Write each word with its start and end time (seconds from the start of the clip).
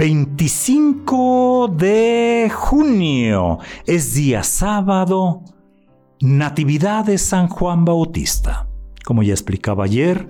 ...25 0.00 1.68
de 1.76 2.50
junio... 2.54 3.58
...es 3.84 4.14
día 4.14 4.42
sábado... 4.42 5.42
...Natividad 6.22 7.04
de 7.04 7.18
San 7.18 7.48
Juan 7.48 7.84
Bautista... 7.84 8.66
...como 9.04 9.22
ya 9.22 9.34
explicaba 9.34 9.84
ayer... 9.84 10.26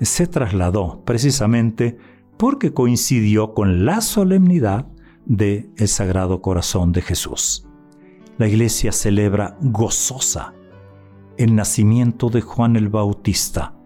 ...se 0.00 0.26
trasladó 0.26 1.00
precisamente 1.04 1.96
porque 2.36 2.74
coincidió 2.74 3.54
con 3.54 3.86
la 3.86 4.00
solemnidad 4.00 4.88
de 5.26 5.70
el 5.76 5.86
Sagrado 5.86 6.42
Corazón 6.42 6.90
de 6.90 7.02
Jesús. 7.02 7.68
La 8.36 8.48
iglesia 8.48 8.90
celebra 8.90 9.56
gozosa 9.60 10.54
el 11.36 11.54
nacimiento 11.54 12.30
de 12.30 12.40
Juan 12.40 12.74
el 12.74 12.88
Bautista 12.88 13.76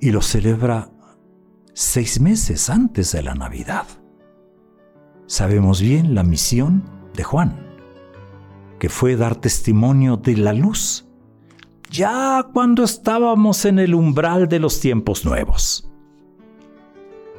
y 0.00 0.10
lo 0.10 0.22
celebra 0.22 0.90
seis 1.78 2.22
meses 2.22 2.70
antes 2.70 3.12
de 3.12 3.22
la 3.22 3.34
Navidad. 3.34 3.84
Sabemos 5.26 5.82
bien 5.82 6.14
la 6.14 6.22
misión 6.22 6.84
de 7.12 7.22
Juan, 7.22 7.54
que 8.78 8.88
fue 8.88 9.14
dar 9.14 9.36
testimonio 9.36 10.16
de 10.16 10.38
la 10.38 10.54
luz, 10.54 11.06
ya 11.90 12.46
cuando 12.54 12.82
estábamos 12.82 13.66
en 13.66 13.78
el 13.78 13.94
umbral 13.94 14.48
de 14.48 14.58
los 14.58 14.80
tiempos 14.80 15.26
nuevos. 15.26 15.86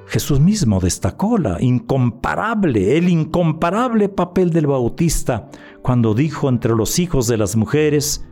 Jesús 0.05 0.39
mismo 0.39 0.80
destacó 0.80 1.39
la 1.39 1.59
incomparable, 1.59 2.95
el 2.95 3.09
incomparable 3.09 4.08
papel 4.08 4.52
del 4.52 4.67
Bautista 4.67 5.49
cuando 5.81 6.13
dijo 6.13 6.47
entre 6.47 6.75
los 6.75 6.99
hijos 6.99 7.25
de 7.25 7.38
las 7.38 7.55
mujeres, 7.55 8.23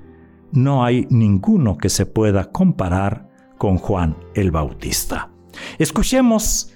no 0.52 0.86
hay 0.86 1.08
ninguno 1.10 1.80
que 1.80 1.90
se 1.90 2.06
pueda 2.06 2.52
comparar 2.52 3.28
con 3.58 3.80
Juan 3.80 4.16
el 4.36 4.52
Bautista. 4.52 5.32
Escuchemos 5.78 6.74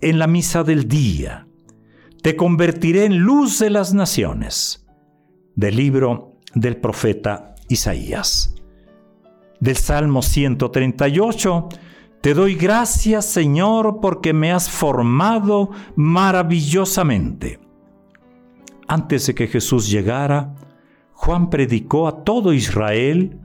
en 0.00 0.18
la 0.18 0.26
misa 0.26 0.64
del 0.64 0.88
día, 0.88 1.46
Te 2.22 2.36
convertiré 2.36 3.04
en 3.04 3.18
luz 3.18 3.60
de 3.60 3.70
las 3.70 3.94
naciones, 3.94 4.86
del 5.54 5.76
libro 5.76 6.32
del 6.54 6.76
profeta 6.76 7.54
Isaías. 7.68 8.54
Del 9.60 9.76
Salmo 9.76 10.22
138, 10.22 11.68
te 12.20 12.34
doy 12.34 12.56
gracias, 12.56 13.26
Señor, 13.26 14.00
porque 14.00 14.32
me 14.32 14.50
has 14.50 14.68
formado 14.68 15.70
maravillosamente. 15.94 17.60
Antes 18.88 19.26
de 19.26 19.34
que 19.34 19.46
Jesús 19.46 19.88
llegara, 19.88 20.54
Juan 21.12 21.50
predicó 21.50 22.08
a 22.08 22.24
todo 22.24 22.52
Israel 22.52 23.40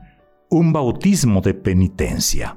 un 0.50 0.72
bautismo 0.72 1.40
de 1.40 1.54
penitencia. 1.54 2.56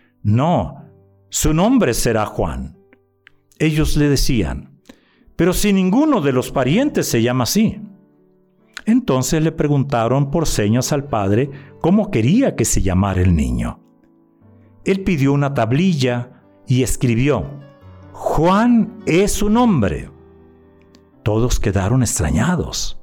no, 0.23 0.85
su 1.29 1.53
nombre 1.53 1.93
será 1.93 2.25
Juan. 2.25 2.77
Ellos 3.57 3.95
le 3.97 4.09
decían, 4.09 4.79
pero 5.35 5.53
si 5.53 5.73
ninguno 5.73 6.21
de 6.21 6.33
los 6.33 6.51
parientes 6.51 7.07
se 7.07 7.21
llama 7.21 7.45
así. 7.45 7.81
Entonces 8.85 9.41
le 9.41 9.51
preguntaron 9.51 10.31
por 10.31 10.47
señas 10.47 10.91
al 10.91 11.05
padre 11.05 11.49
cómo 11.79 12.11
quería 12.11 12.55
que 12.55 12.65
se 12.65 12.81
llamara 12.81 13.21
el 13.21 13.35
niño. 13.35 13.79
Él 14.83 15.03
pidió 15.03 15.33
una 15.33 15.53
tablilla 15.53 16.43
y 16.67 16.83
escribió, 16.83 17.45
Juan 18.13 18.97
es 19.05 19.31
su 19.31 19.49
nombre. 19.49 20.09
Todos 21.23 21.59
quedaron 21.59 22.01
extrañados. 22.01 22.99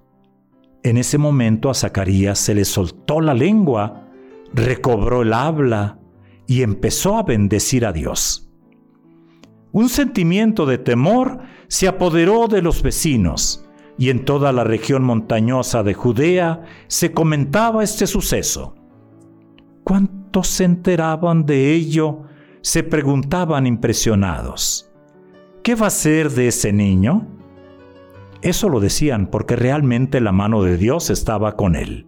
En 0.82 0.96
ese 0.96 1.18
momento 1.18 1.70
a 1.70 1.74
Zacarías 1.74 2.38
se 2.38 2.54
le 2.54 2.64
soltó 2.64 3.20
la 3.20 3.34
lengua, 3.34 4.08
recobró 4.52 5.22
el 5.22 5.32
habla 5.32 5.98
y 6.48 6.62
empezó 6.62 7.18
a 7.18 7.22
bendecir 7.22 7.86
a 7.86 7.92
Dios. 7.92 8.50
Un 9.70 9.90
sentimiento 9.90 10.64
de 10.64 10.78
temor 10.78 11.40
se 11.68 11.86
apoderó 11.86 12.48
de 12.48 12.62
los 12.62 12.82
vecinos 12.82 13.68
y 13.98 14.08
en 14.08 14.24
toda 14.24 14.50
la 14.52 14.64
región 14.64 15.04
montañosa 15.04 15.82
de 15.82 15.92
Judea 15.92 16.64
se 16.86 17.12
comentaba 17.12 17.84
este 17.84 18.06
suceso. 18.06 18.74
¿Cuántos 19.84 20.48
se 20.48 20.64
enteraban 20.64 21.44
de 21.44 21.74
ello? 21.74 22.22
Se 22.62 22.82
preguntaban 22.82 23.66
impresionados. 23.66 24.90
¿Qué 25.62 25.74
va 25.74 25.88
a 25.88 25.90
ser 25.90 26.30
de 26.30 26.48
ese 26.48 26.72
niño? 26.72 27.28
Eso 28.40 28.70
lo 28.70 28.80
decían 28.80 29.26
porque 29.26 29.54
realmente 29.54 30.20
la 30.22 30.32
mano 30.32 30.62
de 30.62 30.78
Dios 30.78 31.10
estaba 31.10 31.56
con 31.56 31.76
él. 31.76 32.06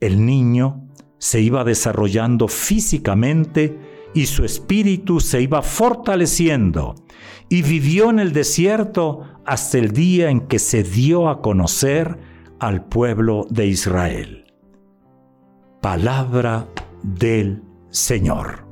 El 0.00 0.24
niño 0.24 0.89
se 1.20 1.42
iba 1.42 1.64
desarrollando 1.64 2.48
físicamente 2.48 3.78
y 4.14 4.24
su 4.24 4.44
espíritu 4.44 5.20
se 5.20 5.42
iba 5.42 5.60
fortaleciendo 5.60 6.94
y 7.50 7.60
vivió 7.62 8.08
en 8.08 8.18
el 8.18 8.32
desierto 8.32 9.26
hasta 9.44 9.78
el 9.78 9.92
día 9.92 10.30
en 10.30 10.40
que 10.40 10.58
se 10.58 10.82
dio 10.82 11.28
a 11.28 11.42
conocer 11.42 12.18
al 12.58 12.86
pueblo 12.86 13.46
de 13.50 13.66
Israel. 13.66 14.52
Palabra 15.82 16.66
del 17.02 17.62
Señor. 17.90 18.66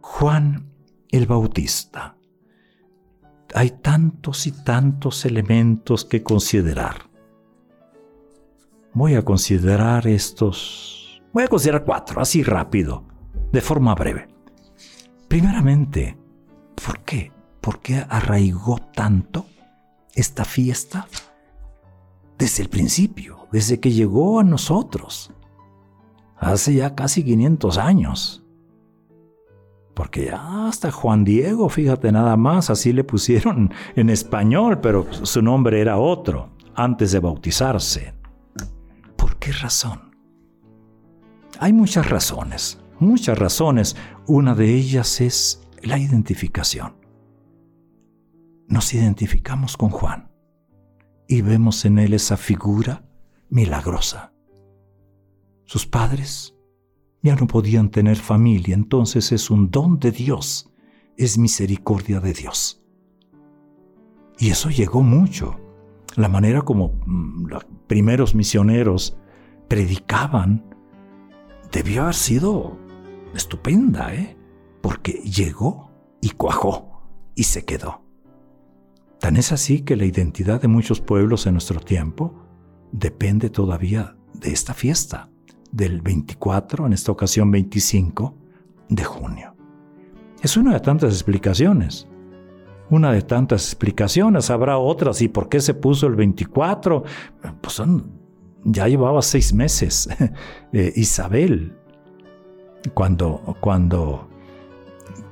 Juan 0.00 0.70
el 1.10 1.26
Bautista. 1.26 2.16
Hay 3.54 3.70
tantos 3.70 4.46
y 4.46 4.52
tantos 4.52 5.24
elementos 5.24 6.04
que 6.04 6.22
considerar. 6.22 7.11
Voy 8.94 9.14
a 9.14 9.24
considerar 9.24 10.06
estos, 10.06 11.22
voy 11.32 11.44
a 11.44 11.48
considerar 11.48 11.84
cuatro, 11.84 12.20
así 12.20 12.42
rápido, 12.42 13.04
de 13.50 13.62
forma 13.62 13.94
breve. 13.94 14.28
Primeramente, 15.28 16.18
¿por 16.74 17.00
qué? 17.00 17.32
¿Por 17.62 17.80
qué 17.80 18.04
arraigó 18.06 18.78
tanto 18.94 19.46
esta 20.14 20.44
fiesta? 20.44 21.06
Desde 22.36 22.62
el 22.62 22.68
principio, 22.68 23.46
desde 23.50 23.80
que 23.80 23.92
llegó 23.92 24.40
a 24.40 24.44
nosotros, 24.44 25.32
hace 26.36 26.74
ya 26.74 26.94
casi 26.94 27.24
500 27.24 27.78
años. 27.78 28.44
Porque 29.94 30.26
ya 30.26 30.68
hasta 30.68 30.90
Juan 30.90 31.24
Diego, 31.24 31.70
fíjate 31.70 32.12
nada 32.12 32.36
más, 32.36 32.68
así 32.68 32.92
le 32.92 33.04
pusieron 33.04 33.72
en 33.96 34.10
español, 34.10 34.80
pero 34.80 35.06
su 35.10 35.40
nombre 35.40 35.80
era 35.80 35.96
otro 35.96 36.50
antes 36.74 37.12
de 37.12 37.20
bautizarse. 37.20 38.21
¿Por 39.42 39.50
qué 39.50 39.58
razón? 39.58 40.14
Hay 41.58 41.72
muchas 41.72 42.08
razones 42.08 42.78
muchas 43.02 43.38
razones. 43.38 43.96
Una 44.26 44.54
de 44.54 44.72
ellas 44.72 45.20
es 45.20 45.68
la 45.82 45.98
identificación. 45.98 46.94
Nos 48.68 48.94
identificamos 48.94 49.76
con 49.76 49.90
Juan 49.90 50.30
y 51.28 51.42
vemos 51.42 51.84
en 51.84 51.98
él 51.98 52.14
esa 52.14 52.36
figura 52.36 53.04
milagrosa. 53.50 54.32
Sus 55.64 55.86
padres 55.86 56.54
ya 57.22 57.34
no 57.34 57.46
podían 57.46 57.90
tener 57.90 58.16
familia, 58.16 58.74
entonces 58.74 59.32
es 59.32 59.50
un 59.50 59.70
don 59.70 59.98
de 59.98 60.12
Dios, 60.12 60.70
es 61.16 61.36
misericordia 61.36 62.20
de 62.20 62.32
Dios. 62.32 62.82
Y 64.38 64.50
eso 64.50 64.70
llegó 64.70 65.02
mucho. 65.02 65.58
La 66.14 66.28
manera 66.28 66.62
como 66.62 67.00
mm, 67.06 67.46
los 67.46 67.64
primeros 67.86 68.34
misioneros 68.34 69.16
predicaban 69.72 70.62
debió 71.72 72.02
haber 72.02 72.14
sido 72.14 72.76
estupenda, 73.34 74.14
¿eh? 74.14 74.36
Porque 74.82 75.12
llegó 75.12 75.90
y 76.20 76.28
cuajó 76.28 77.00
y 77.34 77.44
se 77.44 77.64
quedó. 77.64 78.02
Tan 79.18 79.38
es 79.38 79.50
así 79.50 79.80
que 79.80 79.96
la 79.96 80.04
identidad 80.04 80.60
de 80.60 80.68
muchos 80.68 81.00
pueblos 81.00 81.46
en 81.46 81.54
nuestro 81.54 81.80
tiempo 81.80 82.34
depende 82.92 83.48
todavía 83.48 84.14
de 84.34 84.50
esta 84.50 84.74
fiesta, 84.74 85.30
del 85.70 86.02
24, 86.02 86.84
en 86.84 86.92
esta 86.92 87.10
ocasión 87.10 87.50
25 87.50 88.36
de 88.90 89.04
junio. 89.04 89.56
Es 90.42 90.58
una 90.58 90.74
de 90.74 90.80
tantas 90.80 91.14
explicaciones. 91.14 92.06
Una 92.90 93.10
de 93.10 93.22
tantas 93.22 93.64
explicaciones, 93.64 94.50
habrá 94.50 94.76
otras. 94.76 95.22
¿Y 95.22 95.28
por 95.28 95.48
qué 95.48 95.62
se 95.62 95.72
puso 95.72 96.08
el 96.08 96.14
24? 96.14 97.04
Pues 97.62 97.80
ya 98.64 98.88
llevaba 98.88 99.22
seis 99.22 99.52
meses 99.52 100.08
eh, 100.72 100.92
Isabel 100.96 101.76
cuando, 102.94 103.56
cuando, 103.60 104.28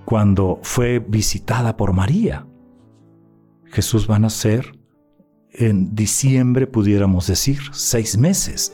cuando 0.04 0.58
fue 0.62 0.98
visitada 0.98 1.76
por 1.76 1.92
María. 1.92 2.46
Jesús 3.66 4.10
va 4.10 4.16
a 4.16 4.18
nacer 4.18 4.78
en 5.52 5.94
diciembre, 5.94 6.66
pudiéramos 6.66 7.26
decir, 7.26 7.58
seis 7.72 8.18
meses. 8.18 8.72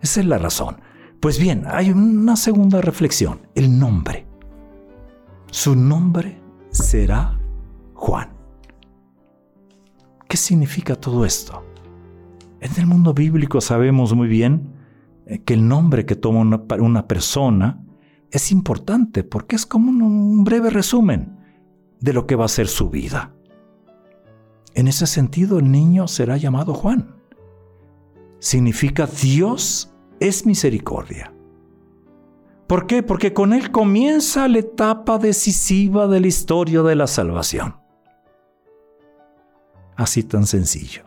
Esa 0.00 0.20
es 0.20 0.26
la 0.26 0.38
razón. 0.38 0.80
Pues 1.20 1.38
bien, 1.38 1.64
hay 1.66 1.90
una 1.90 2.36
segunda 2.36 2.80
reflexión, 2.80 3.48
el 3.54 3.78
nombre. 3.78 4.26
Su 5.50 5.74
nombre 5.74 6.38
será 6.70 7.38
Juan. 7.94 8.30
¿Qué 10.28 10.36
significa 10.36 10.96
todo 10.96 11.24
esto? 11.24 11.64
En 12.60 12.72
el 12.78 12.86
mundo 12.86 13.14
bíblico 13.14 13.60
sabemos 13.60 14.14
muy 14.14 14.28
bien 14.28 14.72
eh, 15.26 15.40
que 15.44 15.54
el 15.54 15.66
nombre 15.68 16.06
que 16.06 16.16
toma 16.16 16.40
una, 16.40 16.62
una 16.78 17.06
persona 17.06 17.84
es 18.30 18.50
importante 18.50 19.24
porque 19.24 19.56
es 19.56 19.66
como 19.66 19.90
un 19.90 20.44
breve 20.44 20.70
resumen 20.70 21.36
de 22.00 22.12
lo 22.12 22.26
que 22.26 22.36
va 22.36 22.44
a 22.44 22.48
ser 22.48 22.68
su 22.68 22.90
vida. 22.90 23.32
En 24.74 24.88
ese 24.88 25.06
sentido, 25.06 25.58
el 25.58 25.70
niño 25.70 26.06
será 26.06 26.36
llamado 26.36 26.74
Juan. 26.74 27.16
Significa 28.38 29.06
Dios 29.06 29.94
es 30.20 30.44
misericordia. 30.44 31.32
¿Por 32.66 32.86
qué? 32.86 33.02
Porque 33.02 33.32
con 33.32 33.52
él 33.52 33.70
comienza 33.70 34.48
la 34.48 34.58
etapa 34.58 35.18
decisiva 35.18 36.08
de 36.08 36.20
la 36.20 36.26
historia 36.26 36.82
de 36.82 36.96
la 36.96 37.06
salvación. 37.06 37.76
Así 39.96 40.22
tan 40.24 40.46
sencillo. 40.46 41.04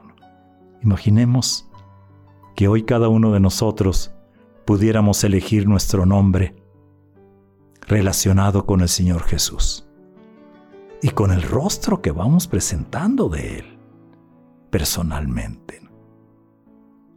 Imaginemos 0.81 1.70
que 2.56 2.68
hoy 2.68 2.84
cada 2.84 3.10
uno 3.10 3.31
de 3.31 3.40
nosotros 3.40 4.12
pudiéramos 4.66 5.24
elegir 5.24 5.68
nuestro 5.68 6.06
nombre 6.06 6.56
relacionado 7.88 8.66
con 8.66 8.81
el 8.81 8.90
Señor 8.90 9.24
Jesús 9.24 9.88
y 11.02 11.10
con 11.10 11.31
el 11.31 11.42
rostro 11.42 12.02
que 12.02 12.12
vamos 12.12 12.48
presentando 12.48 13.30
de 13.30 13.60
Él 13.60 13.80
personalmente. 14.70 15.81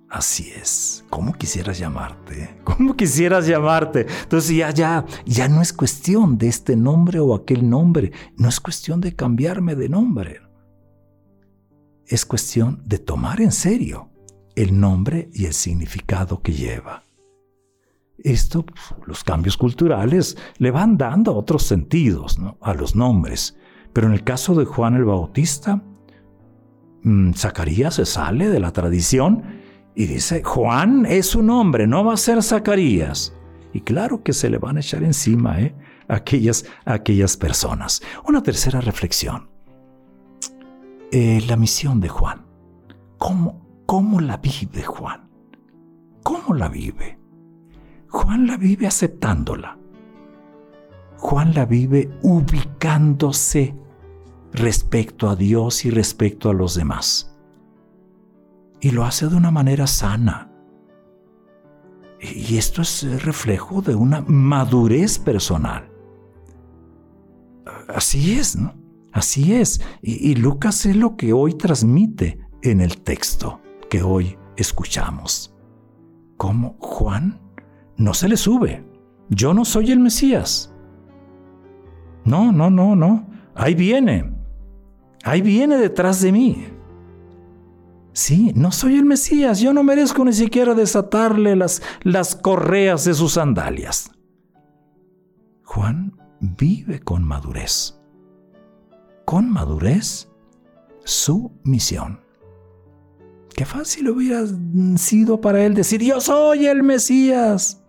Así 0.09 0.51
es. 0.51 1.05
¿Cómo 1.09 1.33
quisieras 1.33 1.79
llamarte? 1.79 2.59
¿Cómo 2.65 2.95
quisieras 2.95 3.47
llamarte? 3.47 4.07
Entonces 4.23 4.55
ya, 4.55 4.71
ya, 4.71 5.07
ya 5.25 5.49
no 5.49 5.63
es 5.63 5.73
cuestión 5.73 6.37
de 6.37 6.49
este 6.49 6.77
nombre 6.77 7.19
o 7.19 7.35
aquel 7.35 7.69
nombre. 7.69 8.13
No 8.37 8.49
es 8.51 8.61
cuestión 8.61 9.01
de 9.01 9.17
cambiarme 9.17 9.75
de 9.75 9.89
nombre. 9.89 10.41
Es 12.13 12.27
cuestión 12.27 12.83
de 12.85 12.99
tomar 12.99 13.41
en 13.41 13.53
serio 13.53 14.11
el 14.55 14.79
nombre 14.79 15.31
y 15.33 15.47
el 15.47 15.55
significado 15.55 16.43
que 16.43 16.53
lleva. 16.53 17.05
Esto, 18.19 18.67
los 19.07 19.25
cambios 19.25 19.57
culturales 19.57 20.37
le 20.59 20.71
van 20.71 20.99
dando 20.99 21.35
otros 21.35 21.63
sentidos 21.63 22.39
a 22.61 22.75
los 22.75 22.95
nombres. 22.95 23.57
Pero 23.95 24.09
en 24.09 24.13
el 24.13 24.25
caso 24.25 24.55
de 24.55 24.67
Juan 24.67 24.95
el 24.95 25.07
Bautista, 25.07 25.83
mm, 27.03 27.33
Zacarías 27.33 27.95
se 27.95 28.05
sale 28.05 28.51
de 28.51 28.61
la 28.61 28.75
tradición 28.75 29.45
y 29.95 30.05
dice, 30.05 30.43
Juan 30.43 31.07
es 31.07 31.29
su 31.29 31.43
nombre, 31.43 31.87
no 31.87 32.05
va 32.05 32.13
a 32.13 32.19
ser 32.19 32.43
Zacarías. 32.43 33.35
Y 33.73 33.81
claro 33.81 34.23
que 34.23 34.35
se 34.35 34.51
le 34.51 34.59
van 34.59 34.77
a 34.77 34.81
echar 34.81 35.03
encima 35.03 35.63
¿eh? 35.63 35.75
aquellas, 36.09 36.67
aquellas 36.85 37.39
personas. 37.39 38.03
Una 38.29 38.43
tercera 38.43 38.83
reflexión. 38.83 39.52
Eh, 41.15 41.45
la 41.47 41.57
misión 41.57 42.01
de 42.01 42.09
Juan. 42.09 42.47
¿Cómo, 43.19 43.85
¿Cómo 43.85 44.19
la 44.19 44.39
vive 44.39 44.83
Juan? 44.83 45.29
¿Cómo 46.23 46.55
la 46.55 46.69
vive? 46.69 47.19
Juan 48.09 48.47
la 48.47 48.57
vive 48.57 48.87
aceptándola. 48.87 49.77
Juan 51.19 51.53
la 51.53 51.67
vive 51.67 52.11
ubicándose 52.23 53.75
respecto 54.53 55.29
a 55.29 55.37
Dios 55.37 55.85
y 55.85 55.91
respecto 55.91 56.49
a 56.49 56.55
los 56.55 56.77
demás. 56.77 57.37
Y 58.81 58.91
lo 58.91 59.05
hace 59.05 59.29
de 59.29 59.37
una 59.37 59.51
manera 59.51 59.87
sana. 59.87 60.51
Y 62.23 62.57
esto 62.57 62.81
es 62.81 63.23
reflejo 63.23 63.83
de 63.83 63.95
una 63.95 64.23
madurez 64.23 65.19
personal. 65.19 65.91
Así 67.87 68.39
es, 68.39 68.57
¿no? 68.57 68.82
Así 69.13 69.55
es. 69.55 69.81
Y, 70.01 70.35
Lucas 70.37 70.87
es 70.87 70.97
lo 70.97 71.17
que 71.17 71.33
hoy 71.33 71.55
transmite 71.55 72.39
en 72.63 72.81
el 72.81 73.03
texto 73.03 73.61
que 73.91 74.03
hoy 74.03 74.39
escuchamos. 74.57 75.55
Como 76.39 76.77
Juan 76.81 77.41
no 77.97 78.15
se 78.15 78.29
le 78.29 78.37
sube. 78.37 78.85
Yo 79.29 79.53
no 79.55 79.65
soy 79.65 79.93
el 79.93 80.01
Mesías. 80.01 80.75
No, 82.25 82.53
no, 82.53 82.71
no, 82.71 82.97
no. 82.97 83.29
Ahí 83.55 83.75
viene. 83.75 84.33
Ahí 85.25 85.43
viene 85.43 85.77
detrás 85.77 86.23
de 86.23 86.33
mí. 86.33 86.67
Sí, 88.15 88.53
no 88.55 88.73
soy 88.73 88.97
el 88.97 89.05
Mesías. 89.05 89.61
Yo 89.61 89.73
no 89.73 89.83
merezco 89.83 90.25
ni 90.25 90.33
siquiera 90.33 90.75
desatarle 90.75 91.55
las, 91.55 91.83
las 92.03 92.35
correas 92.35 93.05
de 93.05 93.15
sus 93.15 93.35
sandalias. 93.35 94.11
Juan 95.65 96.19
vive 96.41 97.01
con 97.01 97.25
madurez. 97.25 98.02
Con 99.25 99.51
madurez 99.51 100.29
su 101.05 101.53
misión. 101.65 102.21
Qué 103.55 103.65
fácil 103.65 104.09
hubiera 104.09 104.45
sido 104.97 105.41
para 105.41 105.65
él 105.65 105.75
decir, 105.75 106.03
yo 106.03 106.21
soy 106.21 106.67
el 106.67 106.83
Mesías. 106.83 107.83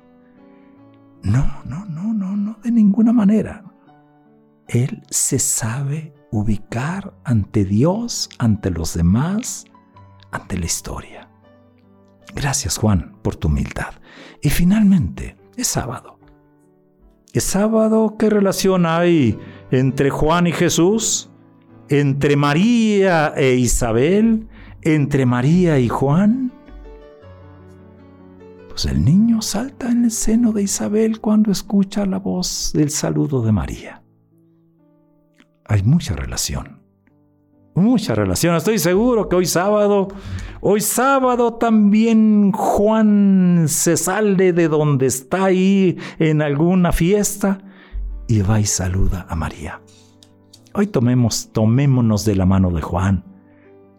No, 1.21 1.63
no, 1.65 1.85
no, 1.85 2.13
no, 2.13 2.35
no, 2.35 2.57
de 2.63 2.71
ninguna 2.71 3.13
manera. 3.13 3.63
Él 4.67 5.03
se 5.09 5.39
sabe 5.39 6.13
ubicar 6.31 7.13
ante 7.23 7.63
Dios, 7.63 8.29
ante 8.39 8.71
los 8.71 8.93
demás, 8.93 9.65
ante 10.31 10.57
la 10.57 10.65
historia. 10.65 11.29
Gracias 12.35 12.77
Juan 12.77 13.15
por 13.21 13.35
tu 13.35 13.47
humildad. 13.47 13.93
Y 14.41 14.49
finalmente, 14.49 15.37
es 15.55 15.67
sábado. 15.67 16.19
¿Es 17.33 17.43
sábado 17.45 18.15
qué 18.17 18.29
relación 18.29 18.85
hay 18.85 19.39
entre 19.73 20.09
Juan 20.09 20.47
y 20.47 20.51
Jesús? 20.51 21.29
¿Entre 21.89 22.35
María 22.35 23.33
e 23.35 23.55
Isabel? 23.55 24.47
¿Entre 24.81 25.25
María 25.25 25.79
y 25.79 25.89
Juan? 25.89 26.51
Pues 28.69 28.85
el 28.85 29.03
niño 29.03 29.41
salta 29.41 29.91
en 29.91 30.05
el 30.05 30.11
seno 30.11 30.51
de 30.51 30.63
Isabel 30.63 31.19
cuando 31.19 31.51
escucha 31.51 32.05
la 32.05 32.19
voz 32.19 32.71
del 32.73 32.89
saludo 32.89 33.43
de 33.43 33.51
María 33.51 34.03
hay 35.65 35.83
mucha 35.83 36.15
relación. 36.15 36.79
Mucha 37.75 38.13
relación. 38.13 38.55
Estoy 38.55 38.77
seguro 38.77 39.27
que 39.27 39.35
hoy 39.35 39.47
sábado, 39.47 40.09
hoy 40.61 40.81
sábado 40.81 41.55
también 41.55 42.51
Juan 42.51 43.65
se 43.67 43.97
sale 43.97 44.53
de 44.53 44.67
donde 44.67 45.07
está 45.07 45.45
ahí 45.45 45.97
en 46.19 46.43
alguna 46.43 46.91
fiesta 46.91 47.57
y 48.27 48.41
va 48.41 48.59
y 48.59 48.65
saluda 48.65 49.25
a 49.29 49.35
María. 49.35 49.81
Hoy 50.73 50.87
tomemos, 50.87 51.51
tomémonos 51.51 52.25
de 52.25 52.35
la 52.35 52.45
mano 52.45 52.71
de 52.71 52.81
Juan 52.81 53.23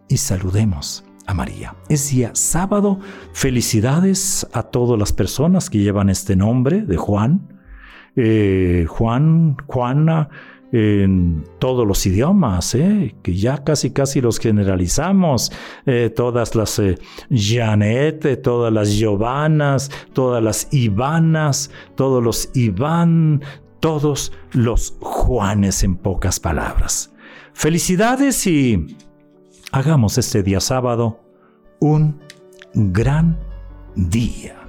y 0.09 0.17
saludemos 0.17 1.05
a 1.25 1.33
María. 1.33 1.75
Es 1.89 2.09
día 2.09 2.31
sábado. 2.33 2.99
Felicidades 3.33 4.47
a 4.53 4.63
todas 4.63 4.99
las 4.99 5.13
personas 5.13 5.69
que 5.69 5.79
llevan 5.79 6.09
este 6.09 6.35
nombre 6.35 6.81
de 6.81 6.97
Juan. 6.97 7.47
Eh, 8.15 8.85
Juan, 8.89 9.57
Juana, 9.67 10.29
en 10.71 11.43
todos 11.59 11.87
los 11.87 12.05
idiomas, 12.05 12.75
¿eh? 12.75 13.15
que 13.23 13.35
ya 13.35 13.63
casi 13.63 13.91
casi 13.91 14.19
los 14.19 14.39
generalizamos, 14.39 15.51
eh, 15.85 16.11
todas 16.13 16.55
las 16.55 16.79
eh, 16.79 16.97
Janet, 17.29 18.41
todas 18.41 18.73
las 18.73 18.97
Giovannas, 18.97 19.89
todas 20.13 20.43
las 20.43 20.67
Ivanas, 20.73 21.71
todos 21.95 22.21
los 22.21 22.49
Iván, 22.53 23.41
todos 23.85 24.31
los 24.51 24.95
Juanes 24.99 25.83
en 25.83 25.95
pocas 25.95 26.39
palabras. 26.39 27.13
Felicidades 27.53 28.47
y 28.47 28.97
hagamos 29.71 30.17
este 30.17 30.41
día 30.41 30.59
sábado 30.59 31.19
un 31.79 32.19
gran 32.73 33.39
día. 33.95 34.64